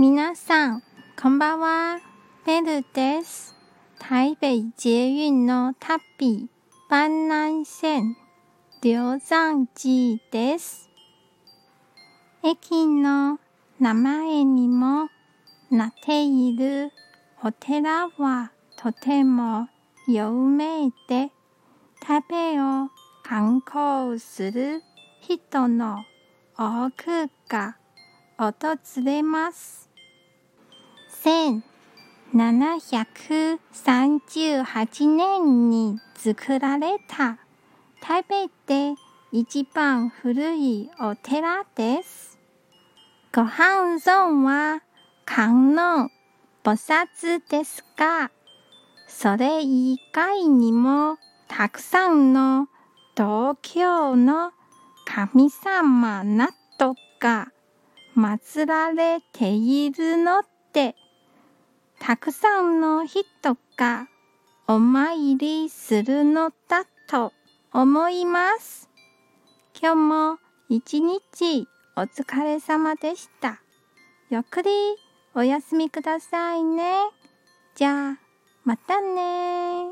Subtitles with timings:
[0.00, 0.84] 皆さん、
[1.20, 1.98] こんばんは。
[2.46, 3.56] ベルです。
[3.98, 4.50] 台北
[4.80, 4.90] 捷
[5.28, 6.48] 運の旅、
[6.88, 8.16] 万南線、
[8.80, 10.88] 龍山寺です。
[12.44, 13.40] 駅の
[13.80, 15.08] 名前にも
[15.72, 16.92] なっている
[17.42, 19.66] お寺はとても
[20.06, 21.32] 有名で、
[22.06, 22.88] 食べを
[23.24, 24.80] 観光する
[25.20, 26.04] 人の
[26.56, 27.78] 多くが
[28.38, 28.52] 訪
[29.04, 29.87] れます。
[32.32, 34.68] 1738
[35.16, 37.36] 年に作られた
[38.00, 38.94] 台北で
[39.32, 42.38] 一番古いお寺です。
[43.34, 44.82] ご飯尊は
[45.26, 46.10] 観音
[46.62, 48.30] 菩薩ですが、
[49.08, 52.68] それ以外にもたくさんの
[53.16, 54.52] 東京の
[55.04, 57.48] 神様などが
[58.16, 60.94] 祀られているのて
[62.08, 64.08] たくさんの人が
[64.66, 67.34] お参りするのだと
[67.70, 68.88] 思います。
[69.78, 70.38] 今日も
[70.70, 73.60] 一日お疲れ様でした。
[74.30, 74.70] ゆっくり
[75.34, 76.94] お休みくださいね。
[77.74, 78.18] じゃあ、
[78.64, 79.90] またね